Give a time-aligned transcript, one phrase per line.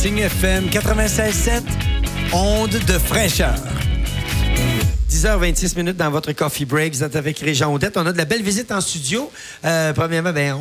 [0.00, 1.60] Signe FM 96.7,
[2.32, 3.54] onde de fraîcheur.
[5.10, 6.94] 10h26 minutes dans votre coffee break.
[6.94, 7.98] Vous êtes avec Régent Audette.
[7.98, 9.30] On a de la belle visite en studio.
[9.62, 10.56] Euh, premièrement, ben,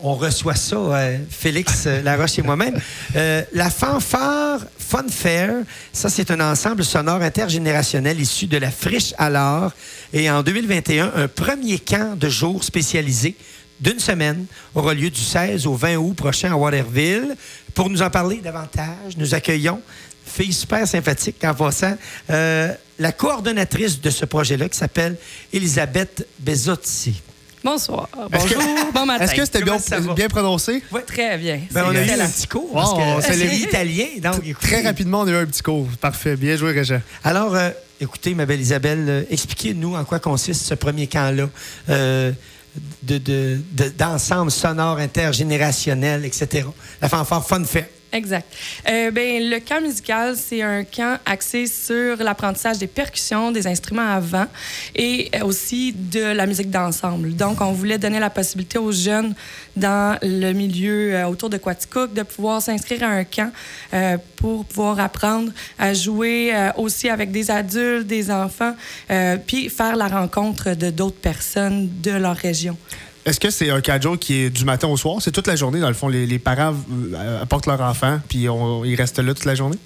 [0.00, 2.78] on, reçoit ça, euh, Félix euh, Laroche et moi-même.
[3.16, 5.54] Euh, la fanfare Fun Fair,
[5.94, 9.72] ça, c'est un ensemble sonore intergénérationnel issu de la Friche à l'art.
[10.12, 13.36] Et en 2021, un premier camp de jour spécialisé
[13.82, 17.36] d'une semaine aura lieu du 16 au 20 août prochain à Waterville.
[17.74, 19.80] Pour nous en parler davantage, nous accueillons
[20.24, 21.94] fille super sympathique en passant,
[22.30, 25.16] euh, la coordonnatrice de ce projet-là qui s'appelle
[25.52, 27.20] Elisabeth Bezotti.
[27.64, 28.08] Bonsoir.
[28.12, 28.62] Que- Bonjour.
[28.94, 29.24] Bon matin.
[29.24, 30.82] Est-ce que c'était bien, prononcé?
[31.06, 31.60] Très bien.
[31.70, 34.06] Ben, on a eu un petit cours parce Wow, que c'est c'est les- italien.
[34.22, 34.66] Donc, écoutez.
[34.68, 35.86] Très rapidement, on a eu un petit cours.
[36.00, 36.36] Parfait.
[36.36, 37.00] Bien joué, Régent.
[37.22, 41.48] Alors, euh, écoutez, ma belle Isabelle, euh, expliquez-nous en quoi consiste ce premier camp-là
[41.88, 42.32] euh,
[43.02, 46.66] de, de- de- d'ensemble sonore intergénérationnel, etc.
[47.00, 47.86] La fanfare Fun Fair.
[48.12, 48.46] Exact.
[48.90, 54.06] Euh, ben, le camp musical, c'est un camp axé sur l'apprentissage des percussions, des instruments
[54.06, 54.46] à vent
[54.94, 57.34] et euh, aussi de la musique d'ensemble.
[57.34, 59.34] Donc, on voulait donner la possibilité aux jeunes
[59.76, 63.50] dans le milieu euh, autour de Quaticook de pouvoir s'inscrire à un camp
[64.36, 68.74] pour pouvoir apprendre à jouer aussi avec des adultes, des enfants,
[69.46, 72.76] puis faire la rencontre de d'autres personnes de leur région.
[73.24, 75.18] Est-ce que c'est un cadeau qui est du matin au soir?
[75.20, 76.08] C'est toute la journée, dans le fond.
[76.08, 76.74] Les, les parents
[77.14, 79.78] euh, apportent leur enfant, puis on- ils restent là toute la journée?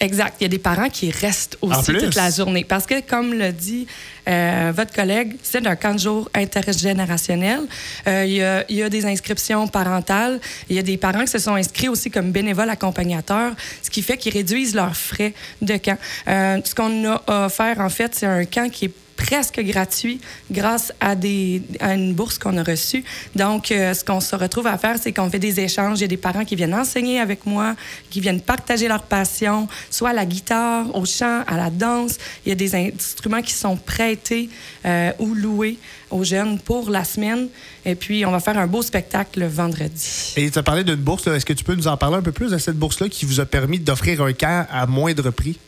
[0.00, 0.34] Exact.
[0.40, 2.64] Il y a des parents qui restent En aussi toute la journée.
[2.64, 3.86] Parce que, comme le dit
[4.28, 7.60] euh, votre collègue, c'est un camp de jour intergénérationnel.
[8.06, 10.40] Euh, il, y a, il y a des inscriptions parentales.
[10.68, 13.52] Il y a des parents qui se sont inscrits aussi comme bénévoles accompagnateurs,
[13.82, 15.98] ce qui fait qu'ils réduisent leurs frais de camp.
[16.28, 20.92] Euh, ce qu'on a offert, en fait, c'est un camp qui est presque gratuit grâce
[20.98, 23.04] à, des, à une bourse qu'on a reçue.
[23.36, 25.98] Donc, euh, ce qu'on se retrouve à faire, c'est qu'on fait des échanges.
[25.98, 27.76] Il y a des parents qui viennent enseigner avec moi,
[28.08, 32.16] qui viennent partager leur passion, soit à la guitare, au chant, à la danse.
[32.44, 34.48] Il y a des instruments qui sont prêtés
[34.86, 35.78] euh, ou loués
[36.10, 37.48] aux jeunes pour la semaine.
[37.84, 40.32] Et puis, on va faire un beau spectacle le vendredi.
[40.36, 41.26] Et tu as parlé d'une bourse.
[41.26, 43.40] Est-ce que tu peux nous en parler un peu plus de cette bourse-là qui vous
[43.40, 45.58] a permis d'offrir un camp à moindre prix?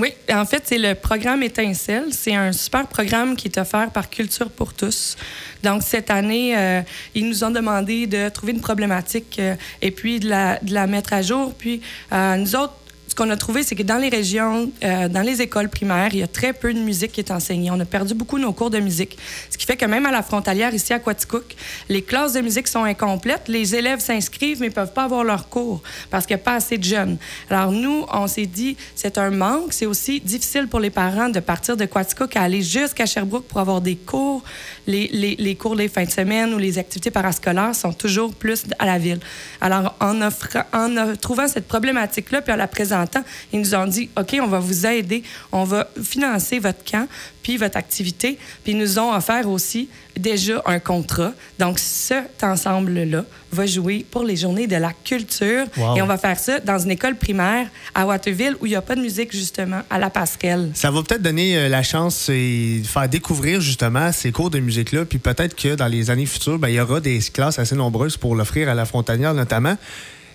[0.00, 2.06] Oui, en fait, c'est le programme Étincelle.
[2.12, 5.14] C'est un super programme qui est offert par Culture pour tous.
[5.62, 6.80] Donc, cette année, euh,
[7.14, 10.86] ils nous ont demandé de trouver une problématique euh, et puis de la, de la
[10.86, 11.52] mettre à jour.
[11.52, 11.82] Puis,
[12.14, 12.72] euh, nous autres,
[13.10, 16.20] ce qu'on a trouvé, c'est que dans les régions, euh, dans les écoles primaires, il
[16.20, 17.68] y a très peu de musique qui est enseignée.
[17.72, 19.18] On a perdu beaucoup nos cours de musique.
[19.50, 21.56] Ce qui fait que même à la frontalière, ici à Quaticook,
[21.88, 23.48] les classes de musique sont incomplètes.
[23.48, 26.54] Les élèves s'inscrivent, mais ne peuvent pas avoir leur cours parce qu'il n'y a pas
[26.54, 27.16] assez de jeunes.
[27.50, 29.72] Alors, nous, on s'est dit, c'est un manque.
[29.72, 33.58] C'est aussi difficile pour les parents de partir de Quaticook à aller jusqu'à Sherbrooke pour
[33.58, 34.44] avoir des cours.
[34.86, 38.66] Les, les, les cours les fins de semaine ou les activités parascolaires sont toujours plus
[38.78, 39.18] à la ville.
[39.60, 42.99] Alors, en, en euh, trouvant cette problématique-là, puis en la présentant,
[43.52, 45.22] ils nous ont dit, OK, on va vous aider,
[45.52, 47.06] on va financer votre camp,
[47.42, 51.32] puis votre activité, puis ils nous ont offert aussi déjà un contrat.
[51.58, 55.66] Donc, cet ensemble-là va jouer pour les journées de la culture.
[55.76, 55.96] Wow.
[55.96, 58.82] Et on va faire ça dans une école primaire à Waterville où il n'y a
[58.82, 60.70] pas de musique, justement, à la passerelle.
[60.74, 65.04] Ça va peut-être donner euh, la chance et faire découvrir justement ces cours de musique-là.
[65.04, 68.16] Puis peut-être que dans les années futures, ben, il y aura des classes assez nombreuses
[68.16, 69.76] pour l'offrir à la frontalière notamment.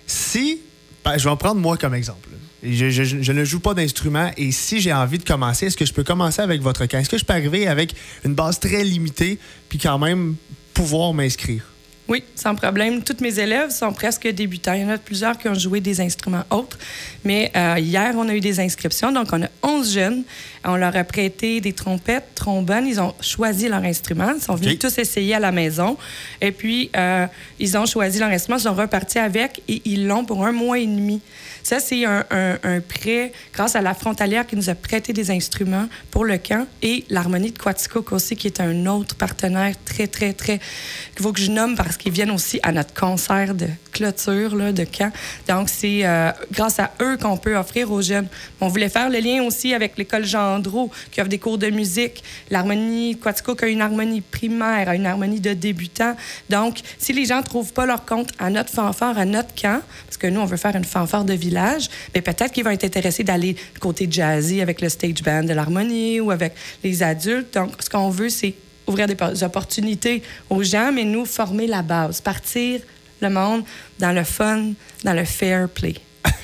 [0.06, 0.60] Si,
[1.04, 2.28] ben, je vais en prendre moi comme exemple.
[2.68, 6.04] Je, ne joue pas d'instrument et si j'ai envie de commencer, est-ce que je peux
[6.04, 6.98] commencer avec votre camp?
[6.98, 7.94] Est-ce que je peux arriver avec
[8.24, 9.38] une base très limitée
[9.68, 10.36] puis quand même
[10.74, 11.62] pouvoir m'inscrire?
[12.08, 13.02] Oui, sans problème.
[13.02, 14.74] Tous mes élèves sont presque débutants.
[14.74, 16.78] Il y en a plusieurs qui ont joué des instruments autres.
[17.24, 19.10] Mais euh, hier, on a eu des inscriptions.
[19.10, 20.22] Donc, on a 11 jeunes.
[20.66, 22.86] On leur a prêté des trompettes, trombones.
[22.86, 24.32] Ils ont choisi leur instrument.
[24.36, 25.96] Ils sont venus tous essayer à la maison.
[26.40, 27.26] Et puis, euh,
[27.58, 28.58] ils ont choisi leur instrument.
[28.58, 31.20] Ils sont repartis avec et ils l'ont pour un mois et demi.
[31.62, 35.30] Ça, c'est un, un- un prêt grâce à la frontalière qui nous a prêté des
[35.32, 40.06] instruments pour le camp et l'Harmonie de Quaticook aussi, qui est un autre partenaire très,
[40.06, 40.58] très, très...
[41.14, 44.70] qu'il faut que je nomme parce qu'ils viennent aussi à notre concert de clôture là,
[44.72, 45.10] de camp.
[45.48, 48.28] Donc, c'est euh, grâce à eux qu'on peut offrir aux jeunes.
[48.60, 50.24] On voulait faire le lien aussi avec l'école
[51.10, 52.22] Qui offre des cours de musique.
[52.50, 56.16] L'Harmonie Quaticook a une harmonie primaire, a une harmonie de débutants.
[56.48, 59.80] Donc, si les gens ne trouvent pas leur compte à notre fanfare, à notre camp,
[60.06, 62.84] parce que nous, on veut faire une fanfare de village, mais peut-être qu'ils vont être
[62.84, 67.54] intéressés d'aller côté jazzy avec le stage band de l'harmonie ou avec les adultes.
[67.54, 68.54] Donc, ce qu'on veut, c'est
[68.86, 72.80] ouvrir des opportunités aux gens, mais nous former la base, partir
[73.20, 73.64] le monde
[73.98, 74.72] dans le fun,
[75.04, 75.94] dans le fair play.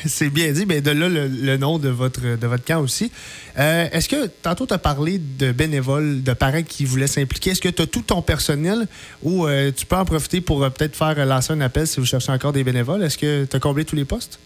[0.07, 0.67] c'est bien dit.
[0.67, 3.11] Mais de là, le, nom de votre, de camp aussi.
[3.59, 7.51] Euh, est-ce que, tantôt, tu as parlé de bénévoles, de parents qui voulaient s'impliquer.
[7.51, 8.87] Est-ce que tu as tout ton personnel
[9.23, 12.07] ou euh, tu peux en profiter pour euh, peut-être faire lancer un appel si vous
[12.07, 13.03] cherchez encore des bénévoles?
[13.03, 14.39] Est-ce que tu as comblé tous les postes?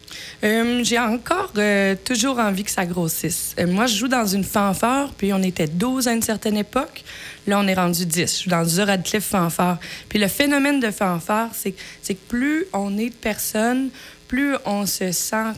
[0.42, 1.52] J'ai encore
[2.04, 3.54] toujours envie que ça grossisse.
[3.66, 7.04] moi, je joue dans une fanfare, puis on était 12 à une certaine époque.
[7.46, 8.20] Là, on est rendu 10.
[8.20, 9.78] Je suis dans du Radcliffe fanfare.
[10.08, 13.90] Puis le phénomène de fanfare, c'est que plus on est de personnes,
[14.28, 15.52] plus on se sent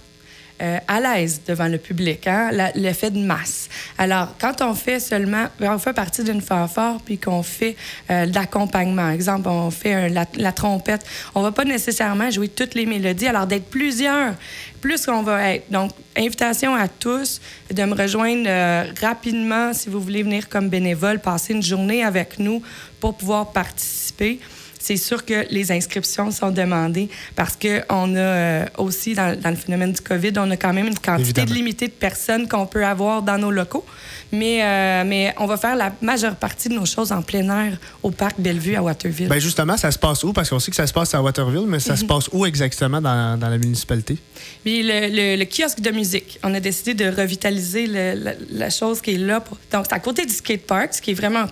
[0.60, 2.50] euh, à l'aise devant le public, hein?
[2.74, 3.68] l'effet de masse.
[3.96, 7.76] Alors, quand on fait seulement, on fait partie d'une fanfare puis qu'on fait
[8.10, 11.06] euh, l'accompagnement, exemple, on fait la, trompette,
[11.36, 13.28] on va pas nécessairement jouer toutes les mélodies.
[13.28, 14.34] Alors, d'être plusieurs,
[14.80, 15.70] plus qu'on va être.
[15.70, 17.40] Donc, invitation à tous
[17.72, 22.40] de me rejoindre euh, rapidement si vous voulez venir comme bénévole, passer une journée avec
[22.40, 22.60] nous
[22.98, 24.40] pour pouvoir participer
[24.88, 29.92] c'est sûr que les inscriptions sont demandées parce qu'on a euh, aussi, dans, le phénomène
[29.92, 33.36] du COVID, on a quand même une quantité limitée de personnes qu'on peut avoir dans
[33.36, 33.84] nos locaux.
[34.32, 37.78] Mais, euh, mais on va faire la majeure partie de nos choses en plein air
[38.02, 39.28] au parc Bellevue à Waterville.
[39.28, 40.32] Bien justement, ça se passe où?
[40.32, 42.08] Parce qu'on sait que ça se passe à Waterville, mais ça se mhm.
[42.08, 44.16] passe où exactement dans, dans la municipalité?
[44.64, 46.38] Puis le, le, kiosque de musique.
[46.42, 49.40] On a décidé de revitaliser la, la, chose qui est là.
[49.40, 49.58] Pour...
[49.70, 51.46] Donc, c'est à côté du skatepark, ce qui est vraiment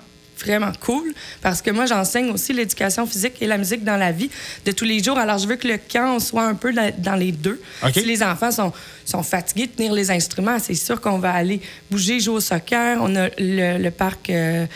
[0.44, 1.12] vraiment cool
[1.42, 4.30] parce que moi, j'enseigne aussi l'éducation physique et la musique dans la vie
[4.64, 5.18] de tous les jours.
[5.18, 7.60] Alors, je veux que le camp soit un peu dans les deux.
[7.92, 8.72] Si les enfants sont,
[9.04, 11.60] sont fatigués de tenir les instruments, c'est sûr qu'on va aller
[11.90, 12.98] bouger, jouer au soccer.
[13.00, 14.66] On a le, parc euh,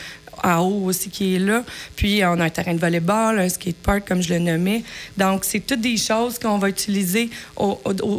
[0.43, 1.65] à eau aussi qui est là.
[1.97, 4.83] Puis, on a un terrain de volleyball, un skatepark, comme je le nommais.
[5.17, 7.79] Donc, c'est toutes des choses qu'on va utiliser au,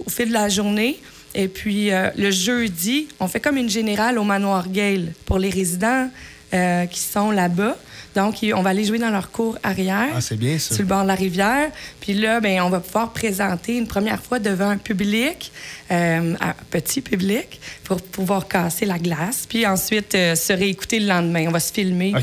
[0.10, 1.00] fil de la journée.
[1.34, 5.50] Et puis, euh, le jeudi, on fait comme une générale au manoir Gale pour les
[5.50, 6.10] résidents
[6.53, 7.77] euh, qui sont là-bas.
[8.15, 10.09] Donc, on va aller jouer dans leur cour arrière.
[10.15, 10.75] Ah, c'est bien ça.
[10.75, 11.69] Sur le bord de la rivière.
[12.01, 15.51] Puis là, ben, on va pouvoir présenter une première fois devant un public,
[15.92, 19.45] euh, un petit public, pour pouvoir casser la glace.
[19.48, 21.45] Puis ensuite, euh, se réécouter le lendemain.
[21.48, 22.13] On va se filmer.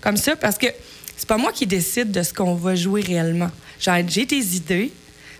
[0.00, 0.66] comme ça, parce que
[1.16, 3.50] c'est pas moi qui décide de ce qu'on va jouer réellement.
[3.78, 4.92] J'ai des idées,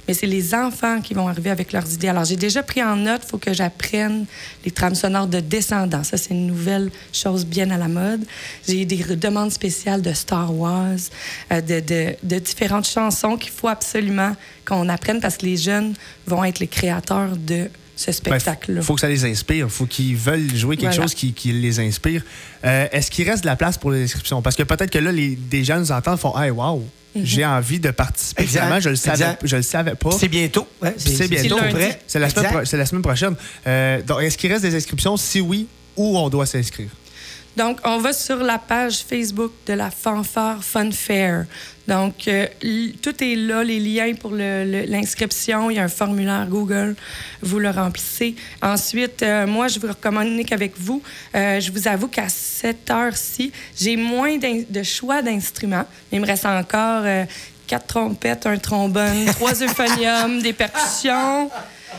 [0.08, 2.08] mais c'est les enfants qui vont arriver avec leurs idées.
[2.08, 4.24] Alors, j'ai déjà pris en note, il faut que j'apprenne
[4.64, 6.02] les trames sonores de descendants.
[6.02, 8.24] Ça, c'est une nouvelle chose bien à la mode.
[8.66, 10.96] J'ai des demandes spéciales de Star Wars,
[11.52, 14.34] euh, de, de, de, différentes chansons qu'il faut absolument
[14.64, 15.94] qu'on apprenne parce que les jeunes
[16.26, 18.80] vont être les créateurs de ce spectacle-là.
[18.80, 19.66] Il faut que ça les inspire.
[19.66, 22.22] Il faut qu'ils veulent jouer quelque chose qui, qui, les inspire.
[22.64, 24.40] Euh, est-ce qu'il reste de la place pour les inscriptions?
[24.40, 26.82] Parce que peut-être que là, les, des jeunes entendent font Hey, wow!
[27.18, 27.24] Mhm.
[27.24, 28.42] J'ai envie de participer.
[28.42, 30.10] Exactement, je le savais, je le savais pas.
[30.12, 30.66] C'est bientôt.
[30.96, 31.58] c'est bientôt.
[32.06, 33.34] C'est la, la, semaine prochaine.
[33.66, 35.16] Euh, donc, est-ce qu'il reste des inscriptions?
[35.16, 35.66] Si oui,
[35.96, 36.88] où on doit s'inscrire?
[37.58, 41.44] Donc, on va sur la page Facebook de la Fanfare Fun Fair.
[41.88, 42.46] Donc, euh,
[43.02, 45.68] tout est là, les liens pour l'inscription.
[45.68, 46.94] Il y a un formulaire Google.
[47.42, 48.36] Vous le remplissez.
[48.62, 51.02] Ensuite, euh, moi, je vous recommande qu'avec vous,
[51.34, 55.86] euh, je vous avoue qu'à cette heure-ci, j'ai moins de choix d'instruments.
[56.12, 57.02] Il me reste encore
[57.66, 61.50] quatre trompettes, un trombone, trois euphoniums, des percussions.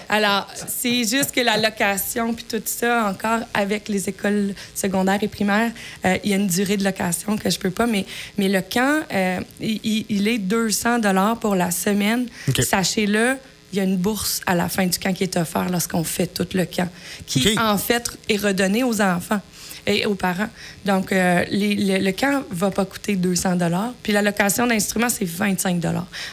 [0.09, 5.27] Alors, c'est juste que la location, puis tout ça, encore avec les écoles secondaires et
[5.27, 5.71] primaires,
[6.03, 7.85] euh, il y a une durée de location que je peux pas.
[7.85, 8.05] Mais,
[8.37, 12.27] mais le camp, euh, il, est 200 dollars pour la semaine.
[12.59, 13.37] Sachez-le,
[13.71, 16.27] il y a une bourse à la fin du camp qui est offerte lorsqu'on fait
[16.27, 16.89] tout le camp,
[17.27, 19.41] qui en fait est redonné aux enfants
[19.85, 20.49] et aux parents.
[20.85, 23.57] Donc, euh, le, camp ne va pas coûter 200
[24.03, 25.83] Puis la location d'instruments, c'est 25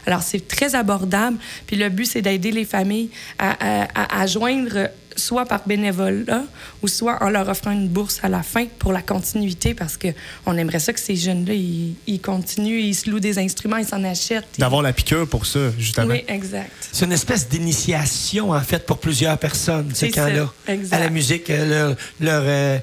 [0.06, 1.38] Alors, c'est très abordable.
[1.66, 6.44] Puis le but, c'est d'aider les familles à, joindre soit par bénévolat
[6.82, 10.56] ou soit en leur offrant une bourse à la fin pour la continuité parce qu'on
[10.56, 14.46] aimerait ça que ces jeunes-là, ils, continuent, ils se louent des instruments, ils s'en achètent.
[14.58, 16.12] D'avoir la piqûre pour ça, justement.
[16.12, 16.70] Oui, exact.
[16.92, 20.52] C'est une espèce d'initiation, en fait, pour plusieurs personnes, ce camp-là.
[20.90, 22.78] À la musique, euh, leur, euh,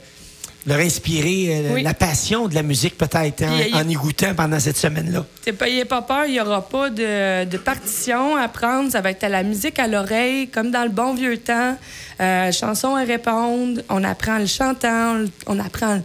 [0.65, 4.77] leur inspirer euh, la passion de la musique peut-être hein, en y goûtant pendant cette
[4.77, 5.25] semaine-là.
[5.61, 8.91] N'ayez pas peur, il n'y aura pas de, partition à prendre.
[8.91, 11.77] Ça va être à la musique à l'oreille, comme dans le bon vieux temps.
[12.21, 16.01] Euh, chanson à répondre, on apprend le chantant, on, apprend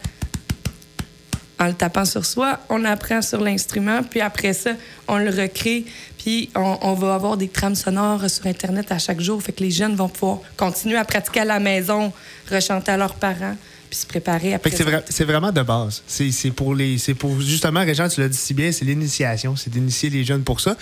[1.61, 4.71] en le tapant sur soi, on apprend sur l'instrument, puis après ça,
[5.07, 5.85] on le recrée,
[6.17, 9.63] puis on, on, va avoir des trames sonores sur Internet à chaque jour, fait que
[9.63, 12.13] les jeunes vont pouvoir continuer à pratiquer à la maison,
[12.51, 13.57] rechanter à leurs parents
[13.89, 14.71] puis se préparer après.
[14.71, 16.03] c'est, vrai- c'est vraiment de base.
[16.07, 19.71] C'est, pour les, c'est pour justement, Régent, tu l'as dit si bien, c'est l'initiation, c'est
[19.71, 20.77] d'initier les jeunes pour ça.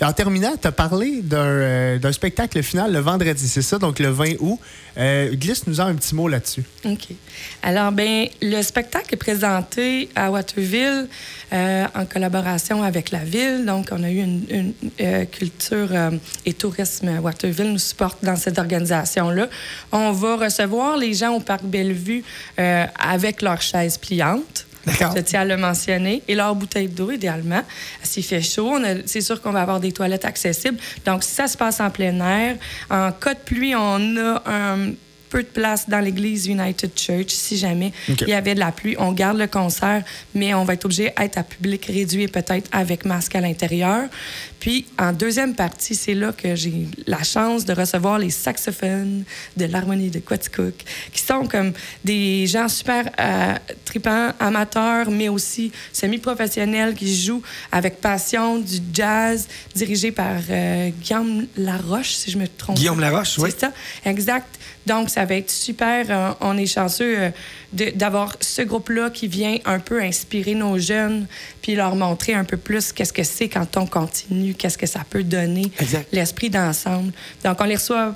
[0.00, 3.78] Et en terminant, tu as parlé d'un, euh, d'un spectacle final le vendredi, c'est ça,
[3.78, 4.58] donc le 20 août.
[4.98, 6.64] Euh, glisse-nous en un petit mot là-dessus.
[6.84, 7.08] OK.
[7.62, 11.08] Alors, ben, le spectacle est présenté à Waterville
[11.52, 13.64] euh, en collaboration avec la ville.
[13.66, 15.88] Donc, on a eu une, une, euh, culture
[16.44, 19.48] et tourisme à Waterville nous supporte dans cette organisation-là.
[19.92, 22.22] On va recevoir les gens au Parc Bellevue
[22.58, 24.66] euh, avec leurs chaises pliantes.
[24.86, 25.14] D'accord.
[25.16, 26.22] Je tiens à le mentionner.
[26.26, 27.62] Et leur bouteille d'eau, idéalement.
[28.02, 30.78] S'il fait chaud, c'est sûr qu'on va avoir des toilettes accessibles.
[31.06, 32.56] Donc, si ça se passe en plein air,
[32.90, 34.92] en cas de pluie, on a un
[35.32, 37.28] peu de place dans l'église United Church.
[37.28, 40.74] Si jamais il y avait de la pluie, on garde le concert, mais on va
[40.74, 44.10] être obligé d'être à public réduit et peut-être avec masque à l'intérieur.
[44.60, 49.24] Puis, en deuxième partie, c'est là que j'ai la chance de recevoir les saxophones
[49.56, 50.74] de l'harmonie de Quaticook,
[51.12, 51.72] qui sont comme
[52.04, 53.54] des gens super euh,
[53.86, 61.46] tripants, amateurs, mais aussi semi-professionnels qui jouent avec passion du jazz, dirigé par euh, Guillaume
[61.56, 62.76] Laroche, si je me trompe.
[62.76, 63.50] Guillaume Laroche, C'est oui.
[63.58, 63.72] ça,
[64.04, 64.58] exact.
[64.86, 66.06] Donc, ça va être super.
[66.10, 71.26] euh, on est chanceux euh, d'avoir ce groupe-là qui vient un peu inspirer nos jeunes,
[71.60, 75.00] puis leur montrer un peu plus qu'est-ce que c'est quand on continue, qu'est-ce que ça
[75.08, 75.70] peut donner,
[76.12, 77.12] l'esprit d'ensemble.
[77.44, 78.14] Donc, on les reçoit,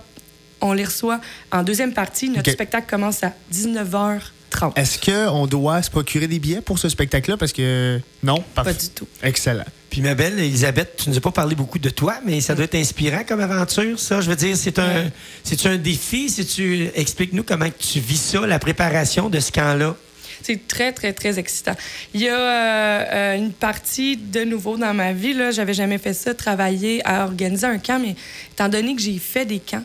[0.61, 1.21] on les reçoit
[1.53, 2.29] en deuxième partie.
[2.29, 4.73] Notre spectacle commence à 19h30.
[4.77, 7.37] Est-ce qu'on doit se procurer des billets pour ce spectacle-là?
[7.37, 9.07] Parce que non, Pas du tout.
[9.23, 9.65] Excellent.
[9.97, 12.67] Puis ma belle Elisabeth, tu nous as pas parlé beaucoup de toi, mais ça doit
[12.67, 14.21] être inspirant comme aventure, ça.
[14.21, 15.11] Je veux dire, c'est un,
[15.43, 16.29] c'est un défi?
[16.29, 19.97] Si tu expliques-nous comment tu vis ça, la préparation de ce camp-là.
[20.43, 21.73] C'est très, très, très excitant.
[22.13, 25.33] Il y a euh, euh, une partie de nouveau dans ma vie.
[25.33, 28.17] Là, j'avais jamais fait ça, travailler à organiser un camp, mais
[28.53, 29.85] étant donné que j'ai fait des camps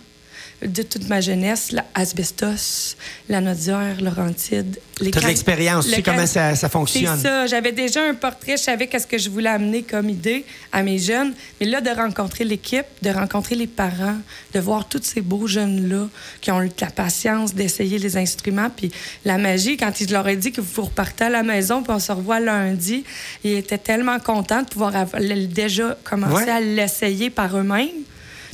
[0.61, 2.95] de toute ma jeunesse, la Asbestos,
[3.29, 7.19] la Nodière, Laurentide, les camps- l'expérience, tu sais comment ça, ça C'est fonctionne.
[7.19, 7.47] ça.
[7.47, 8.57] J'avais déjà un portrait.
[8.57, 11.33] Je savais qu'est-ce que je voulais amener comme idée à mes jeunes.
[11.59, 14.17] Mais là, de rencontrer l'équipe, de rencontrer les parents,
[14.53, 16.07] de voir tous ces beaux jeunes-là
[16.41, 18.69] qui ont eu de la patience d'essayer les instruments.
[18.69, 18.91] Puis
[19.25, 21.99] la magie, quand ils leur ai dit que vous repartez à la maison, puis on
[21.99, 23.03] se revoit lundi,
[23.43, 26.49] ils étaient tellement contents de pouvoir avoir- déjà commencer Ouais.
[26.51, 27.89] à l'essayer par eux-mêmes,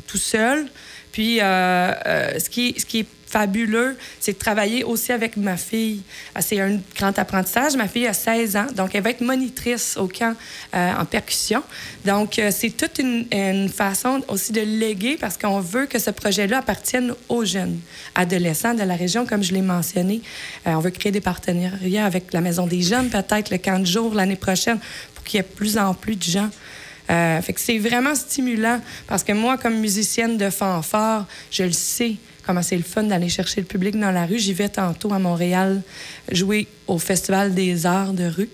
[0.08, 0.68] tout seuls.
[1.18, 1.44] Puis, euh,
[2.06, 6.04] euh, ce, qui, ce qui est fabuleux, c'est de travailler aussi avec ma fille.
[6.36, 7.76] Ah, C'est un grand apprentissage.
[7.76, 10.36] Ma fille a 16 ans, donc elle va être monitrice au camp
[10.76, 11.64] euh, en percussion.
[12.06, 13.26] Donc, euh, c'est toute une,
[13.70, 17.80] façon aussi de léguer parce qu'on veut que ce projet-là appartienne aux jeunes
[18.14, 20.22] adolescents de la région, comme je l'ai mentionné.
[20.68, 23.88] Euh, on veut créer des partenariats avec la Maison des Jeunes, peut-être le camp de
[23.88, 24.78] jour l'année prochaine,
[25.16, 26.52] pour qu'il y ait plus en plus de gens
[27.10, 32.62] euh, c'est vraiment stimulant parce que moi, comme musicienne de fanfare, je le sais comment
[32.62, 34.40] c'est le fun d'aller chercher le public dans la rue.
[34.40, 35.82] J'y vais tantôt à Montréal
[36.32, 38.50] jouer au Festival des arts de rue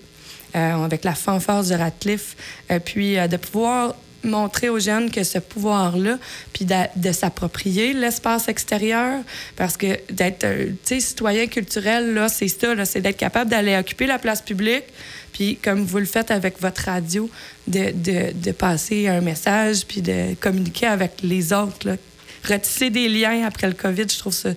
[0.56, 2.36] euh, avec la fanfare du Ratcliffe.
[2.70, 3.94] Euh, puis de pouvoir
[4.24, 6.18] montrer aux jeunes que ce pouvoir-là,
[6.52, 9.20] puis de, de s'approprier l'espace extérieur,
[9.56, 13.76] parce que d'être, tu sais, citoyen culturel, là, c'est ça, là, c'est d'être capable d'aller
[13.76, 14.84] occuper la place publique,
[15.32, 17.28] puis comme vous le faites avec votre radio,
[17.66, 21.96] de, de, de passer un message, puis de communiquer avec les autres, là.
[22.46, 24.50] Retisser des liens après le COVID, je trouve ça...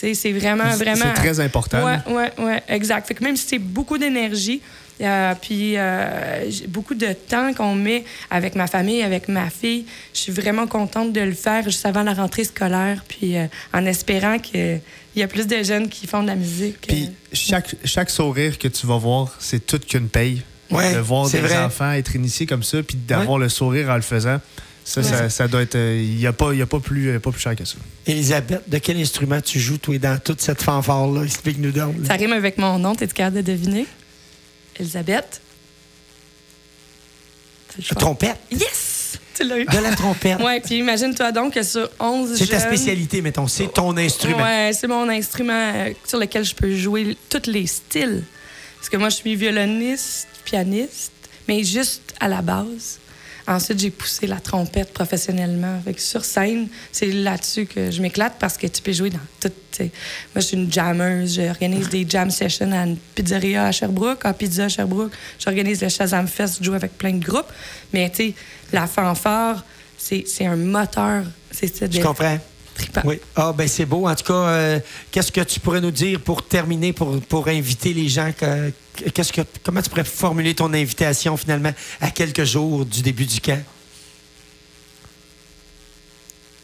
[0.00, 1.06] C'est vraiment, vraiment...
[1.06, 1.84] c'est très important.
[1.84, 3.08] Ouais, ouais, ouais, exact.
[3.08, 4.62] Fait que même si c'est beaucoup d'énergie,
[5.00, 10.20] euh, puis euh, beaucoup de temps qu'on met avec ma famille, avec ma fille, je
[10.20, 14.38] suis vraiment contente de le faire juste avant la rentrée scolaire, puis euh, en espérant
[14.38, 14.80] qu'il
[15.16, 16.86] y a plus de jeunes qui font de la musique.
[16.88, 20.42] Puis chaque, chaque sourire que tu vas voir, c'est toute qu'une paye.
[20.70, 21.56] Ouais, de voir des vrai.
[21.56, 24.38] enfants être initiés comme ça, puis d'avoir le sourire en le faisant,
[24.84, 25.30] ça, ça, Ouais.
[25.30, 25.76] ça doit être.
[25.76, 27.76] Il n'y a, pas, y a pas, plus, pas plus cher que ça.
[28.06, 31.24] Elisabeth, de quel instrument tu joues, toi, dans toute cette fanfare-là?
[31.24, 31.94] Explique-nous donc.
[32.06, 33.86] Ça rime avec mon nom, t'es capable de deviner?
[34.78, 35.40] Elisabeth?
[37.90, 38.38] La trompette.
[38.50, 39.18] Yes!
[39.34, 39.64] Tu l'as eu.
[39.64, 40.38] De la trompette.
[40.40, 43.46] Oui, puis imagine-toi donc que sur 11 C'est ta spécialité, mettons.
[43.46, 44.42] C'est ton instrument.
[44.42, 48.24] Ouais, c'est mon instrument euh, sur lequel je peux jouer tous les styles.
[48.78, 51.12] Parce que moi, je suis violoniste, pianiste,
[51.46, 52.98] mais juste à la base.
[53.48, 55.80] Ensuite, j'ai poussé la trompette professionnellement.
[55.82, 59.18] Fait que sur scène, c'est là-dessus que je m'éclate parce que tu peux jouer dans
[59.40, 59.50] tout.
[59.80, 59.88] Moi,
[60.36, 61.40] je suis une jammeuse.
[61.40, 65.12] J'organise des jam sessions à une pizzeria à Sherbrooke, à Pizza à Sherbrooke.
[65.38, 67.50] J'organise le Shazam Fest, je joue avec plein de groupes.
[67.94, 68.34] Mais tu sais,
[68.70, 69.64] la fanfare,
[69.96, 71.24] c'est un moteur.
[71.50, 72.38] C'est Je comprends.
[72.78, 73.02] Trippant.
[73.04, 73.20] Oui.
[73.36, 74.08] Ah, ben c'est beau.
[74.08, 74.80] En tout cas, euh,
[75.10, 78.32] qu'est-ce que tu pourrais nous dire pour terminer, pour, pour inviter les gens?
[78.32, 78.72] que-
[79.14, 83.40] Qu'est-ce que, comment tu pourrais formuler ton invitation, finalement, à quelques jours du début du
[83.40, 83.62] camp?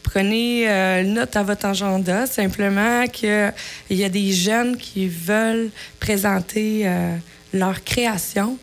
[0.03, 3.53] prenez euh, note à votre agenda, simplement qu'il
[3.91, 7.17] y a des jeunes qui veulent présenter euh,
[7.53, 8.57] leur création.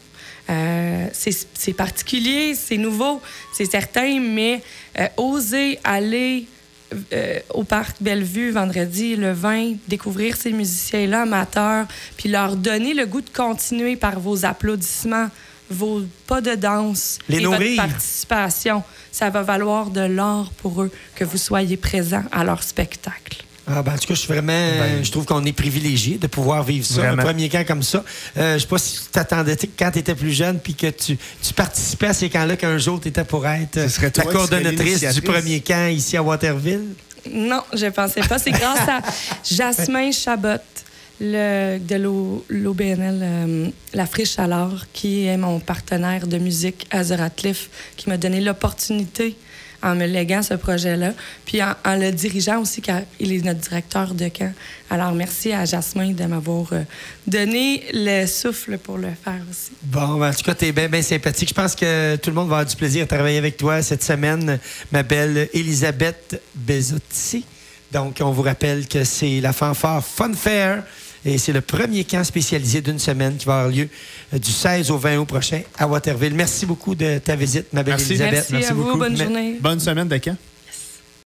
[0.49, 3.21] Euh, c'est c'est particulier, c'est nouveau,
[3.53, 4.61] c'est certain, mais
[4.99, 6.45] euh, oser aller
[7.13, 11.85] euh, au parc Bellevue vendredi le 20, découvrir ces musiciens-là amateurs,
[12.17, 15.29] puis leur donner le goût de continuer par vos applaudissements,
[15.69, 18.83] vos pas de danse Les et votre participation.
[19.11, 23.43] Ça va valoir de l'or pour eux que vous soyez présents à leur spectacle.
[23.73, 24.47] Ah, ben, en tout cas, je suis vraiment.
[24.51, 27.01] Ben- je trouve qu'on est privilégié de pouvoir vivre ça.
[27.01, 27.21] Vraiment.
[27.21, 28.03] Un premier camp comme ça.
[28.37, 31.17] Euh, je sais pas si tu t'attendais quand tu étais plus jeune puis que tu,
[31.41, 35.21] tu participais à ces camps-là qu'un jour tu étais pour être la serais coordonnatrice du
[35.21, 36.87] premier camp ici à Waterville?
[37.31, 38.39] Non, je pensais pas.
[38.39, 39.01] C'est grâce à
[39.49, 40.57] Jasmin Chabot
[41.23, 46.87] le, de l'O- l'OBNL, euh, La Friche à l'Or, qui est mon partenaire de musique
[46.89, 49.35] à The Ratcliffe, qui m'a donné l'opportunité
[49.83, 51.13] en me léguant ce projet-là,
[51.45, 54.53] puis en, le dirigeant aussi, car il est notre directeur de camp.
[54.89, 56.83] Alors, merci à Jasmin de m'avoir euh,
[57.25, 59.71] donné le souffle pour le faire aussi.
[59.83, 61.49] Bon, en tout cas, tu es bien bien sympathique.
[61.49, 64.03] Je pense que tout le monde va avoir du plaisir à travailler avec toi cette
[64.03, 64.59] semaine,
[64.91, 67.45] ma belle Elisabeth Bezotti.
[67.91, 70.83] Donc, on vous rappelle que c'est la fanfare Fun Fair
[71.25, 73.87] et c'est le premier camp spécialisé d'une semaine qui va avoir lieu
[74.33, 76.33] euh, du 16 au 20 août prochain à Waterville.
[76.33, 78.11] Merci beaucoup de ta visite, ma belle Merci.
[78.13, 78.49] Elisabeth.
[78.51, 78.83] Merci, à vous.
[78.83, 78.97] beaucoup.
[78.97, 79.57] Bonne Mais- journée.
[79.61, 80.35] Bonne semaine de camp.